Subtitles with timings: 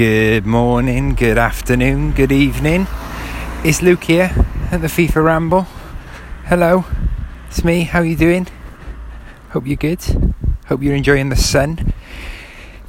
[0.00, 2.86] Good morning, good afternoon, good evening.
[3.62, 4.32] It's Luke here
[4.70, 5.66] at the FIFA Ramble.
[6.46, 6.86] Hello,
[7.48, 7.82] it's me.
[7.82, 8.46] How are you doing?
[9.50, 10.00] Hope you're good.
[10.68, 11.92] Hope you're enjoying the sun.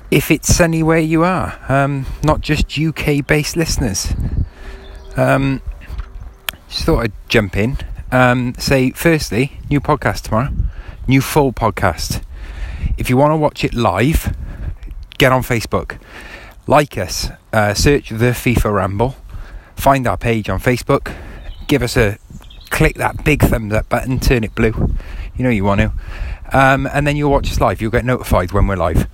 [0.10, 4.14] If it's sunny where you are, um, not just UK-based listeners.
[5.18, 5.62] Um,
[6.70, 7.78] just thought I'd jump in.
[8.14, 10.54] Um, say, firstly, new podcast tomorrow,
[11.10, 12.22] new full podcast.
[12.98, 14.34] If you want to watch it live,
[15.18, 16.00] get on Facebook
[16.72, 19.18] like us, uh, search the FIFA Ramble,
[19.76, 21.14] find our page on Facebook,
[21.68, 22.18] give us a
[22.70, 24.96] click that big thumbs up button, turn it blue.
[25.36, 25.92] You know you want to,
[26.54, 27.82] um, and then you'll watch us live.
[27.82, 29.10] You'll get notified when we're live.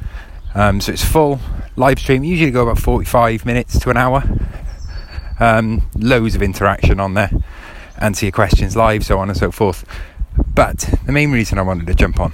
[0.54, 1.40] Um, so it's full
[1.76, 2.24] live stream.
[2.24, 4.24] Usually go about 45 minutes to an hour.
[5.40, 7.32] Um, loads of interaction on there,
[7.98, 9.84] answer your questions live, so on and so forth.
[10.54, 12.34] But the main reason I wanted to jump on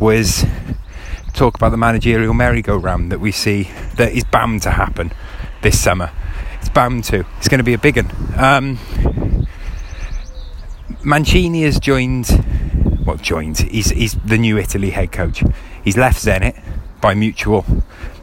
[0.00, 0.46] was
[1.32, 5.12] talk about the managerial merry-go-round that we see that is bound to happen
[5.62, 6.10] this summer.
[6.60, 7.24] It's bound to.
[7.38, 8.10] It's going to be a big one.
[8.38, 8.78] Um,
[11.02, 12.44] Mancini has joined.
[13.04, 13.58] Well, joined.
[13.58, 15.42] He's he's the new Italy head coach.
[15.82, 16.62] He's left Zenit
[17.00, 17.64] by mutual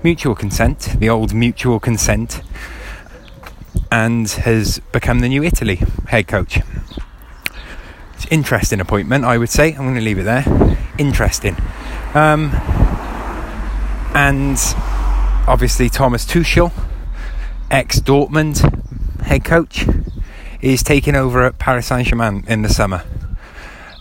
[0.01, 0.95] mutual consent.
[0.99, 2.41] The old mutual consent,
[3.91, 6.59] and has become the new Italy head coach.
[8.13, 9.73] It's interesting appointment, I would say.
[9.73, 10.45] I'm going to leave it there.
[10.97, 11.57] Interesting.
[12.13, 12.51] Um,
[14.19, 14.59] and
[15.47, 16.73] obviously Thomas Tuchel,
[17.71, 18.59] ex Dortmund
[19.21, 19.85] head coach,
[20.59, 23.05] is taking over at Paris Saint Germain in the summer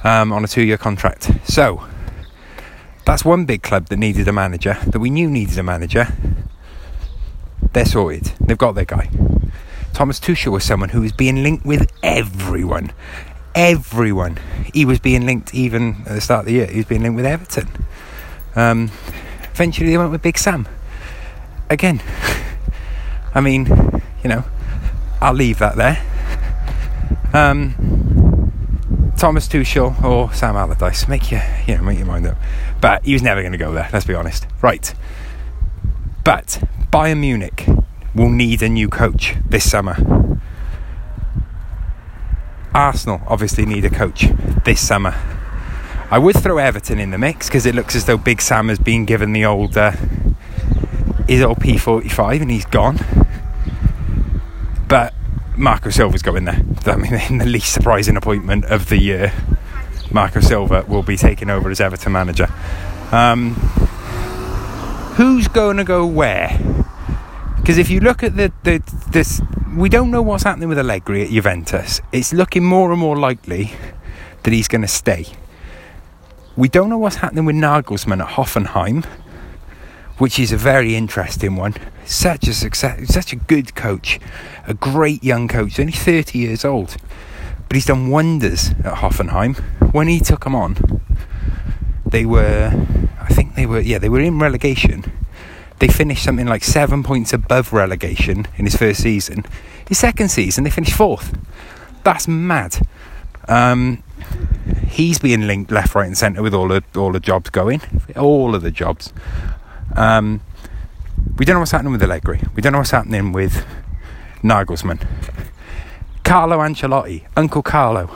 [0.03, 1.31] um, on a two year contract.
[1.45, 1.87] So
[3.07, 6.09] that's one big club that needed a manager, that we knew needed a manager.
[7.73, 9.09] They're sorted, they've got their guy.
[9.93, 12.91] Thomas Tuchel was someone who was being linked with everyone.
[13.55, 14.37] Everyone.
[14.75, 17.15] He was being linked even at the start of the year, he was being linked
[17.15, 17.69] with Everton.
[18.57, 18.91] Um,
[19.59, 20.69] eventually they went with Big Sam.
[21.69, 22.01] Again,
[23.34, 23.67] I mean,
[24.23, 24.45] you know,
[25.20, 26.00] I'll leave that there.
[27.34, 28.53] Um,
[29.17, 32.37] Thomas Tuchel or Sam Allardyce, make your, you know, make your mind up.
[32.81, 33.91] But he was never going to go there.
[33.93, 34.47] Let's be honest.
[34.62, 34.94] Right.
[36.22, 36.62] But
[36.93, 37.66] Bayern Munich
[38.15, 39.97] will need a new coach this summer.
[42.72, 44.28] Arsenal obviously need a coach
[44.65, 45.16] this summer.
[46.11, 48.79] I would throw Everton in the mix because it looks as though Big Sam has
[48.79, 49.93] been given the old uh,
[51.29, 52.99] his old P45 and he's gone.
[54.89, 55.13] But
[55.57, 56.63] Marco Silva's going there.
[56.87, 59.33] I mean, in the least surprising appointment of the year,
[60.11, 62.49] Marco Silva will be taking over as Everton manager.
[63.13, 63.55] Um,
[65.17, 66.59] who's going to go where?
[67.57, 69.43] Because if you look at the, the this,
[69.77, 72.01] we don't know what's happening with Allegri at Juventus.
[72.13, 73.73] It's looking more and more likely
[74.45, 75.27] that he's going to stay.
[76.59, 79.05] We don't know what's happening with Nagelsmann at Hoffenheim,
[80.19, 81.77] which is a very interesting one.
[82.05, 84.19] Such a success, such a good coach,
[84.67, 86.97] a great young coach, only 30 years old,
[87.69, 89.57] but he's done wonders at Hoffenheim.
[89.93, 91.01] When he took them on,
[92.05, 92.73] they were,
[93.21, 95.05] I think they were, yeah, they were in relegation.
[95.79, 99.47] They finished something like seven points above relegation in his first season.
[99.87, 101.39] His second season, they finished fourth.
[102.03, 102.85] That's mad.
[103.47, 104.03] Um,
[104.89, 107.81] he's being linked left, right, and centre with all the all the jobs going,
[108.17, 109.12] all of the jobs.
[109.97, 110.41] Um,
[111.37, 112.41] we don't know what's happening with Allegri.
[112.55, 113.65] We don't know what's happening with
[114.43, 115.07] Nagelsmann.
[116.25, 118.11] Carlo Ancelotti, Uncle Carlo.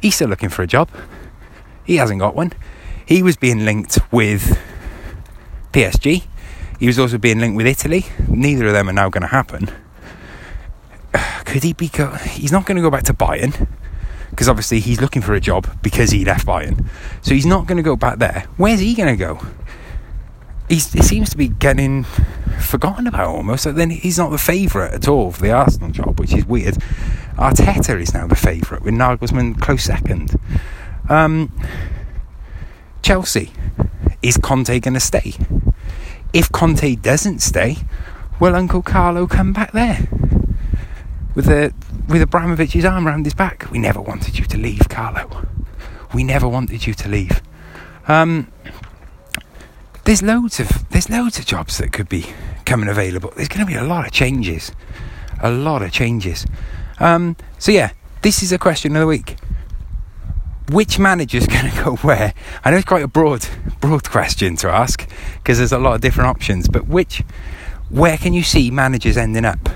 [0.00, 0.90] He's still looking for a job.
[1.84, 2.52] He hasn't got one.
[3.06, 4.58] He was being linked with
[5.72, 6.24] PSG.
[6.78, 8.06] He was also being linked with Italy.
[8.28, 9.70] Neither of them are now going to happen.
[11.44, 11.88] Could he be?
[11.88, 13.66] Go- he's not going to go back to Bayern
[14.30, 16.86] because obviously he's looking for a job because he left Bayern.
[17.22, 18.46] So he's not going to go back there.
[18.56, 19.40] Where's he going to go?
[20.68, 22.04] He's, he seems to be getting
[22.60, 23.62] forgotten about almost.
[23.62, 26.74] So then he's not the favourite at all for the Arsenal job, which is weird.
[27.36, 30.38] Arteta is now the favourite with Nagelsmann close second.
[31.08, 31.52] Um,
[33.00, 33.52] Chelsea
[34.22, 35.34] is Conte going to stay?
[36.32, 37.78] If Conte doesn't stay,
[38.40, 40.08] will Uncle Carlo come back there?
[41.34, 41.72] With the
[42.08, 43.70] with Abramovich's arm around his back.
[43.70, 45.46] We never wanted you to leave, Carlo.
[46.14, 47.42] We never wanted you to leave.
[48.08, 48.50] Um,
[50.04, 52.26] there's loads of there's loads of jobs that could be
[52.64, 53.30] coming available.
[53.36, 54.72] There's going to be a lot of changes,
[55.42, 56.46] a lot of changes.
[56.98, 57.90] Um, so yeah,
[58.22, 59.36] this is a question of the week.
[60.70, 62.32] Which manager's going to go where?
[62.64, 63.46] I know it's quite a broad,
[63.80, 66.68] broad question to ask because there's a lot of different options.
[66.68, 67.22] But which,
[67.90, 69.68] where can you see managers ending up?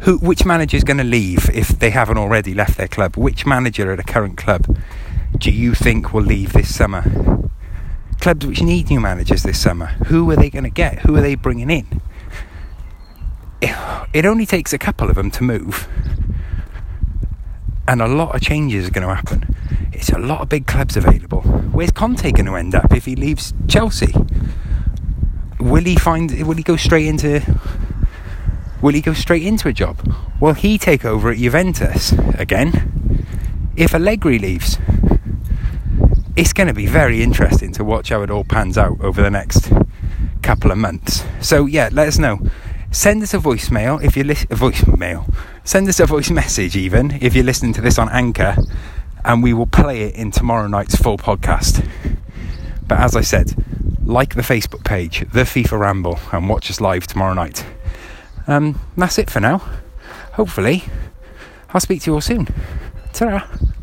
[0.00, 3.16] Who, which manager is going to leave if they haven't already left their club?
[3.16, 4.78] Which manager at a current club
[5.36, 7.04] do you think will leave this summer?
[8.20, 11.00] Clubs which need new managers this summer, who are they going to get?
[11.00, 12.00] Who are they bringing in?
[14.12, 15.86] it only takes a couple of them to move,
[17.86, 19.54] and a lot of changes are going to happen.
[19.92, 21.42] It's a lot of big clubs available.
[21.42, 24.14] Where's Conte going to end up if he leaves Chelsea?
[25.58, 26.46] Will he find?
[26.46, 27.42] Will he go straight into?
[28.82, 29.98] Will he go straight into a job?
[30.40, 33.26] Will he take over at Juventus again?
[33.76, 34.78] If Allegri leaves,
[36.36, 39.30] it's going to be very interesting to watch how it all pans out over the
[39.30, 39.70] next
[40.42, 41.24] couple of months.
[41.40, 42.40] So yeah, let us know.
[42.90, 44.48] Send us a voicemail if you listen.
[44.50, 45.32] A voicemail.
[45.62, 48.56] Send us a voice message even if you're listening to this on Anchor,
[49.24, 51.86] and we will play it in tomorrow night's full podcast.
[52.88, 53.54] But as I said,
[54.04, 57.64] like the Facebook page, The FIFA Ramble, and watch us live tomorrow night.
[58.50, 59.62] Um, that's it for now.
[60.32, 60.82] Hopefully,
[61.72, 62.48] I'll speak to you all soon.
[63.12, 63.48] ta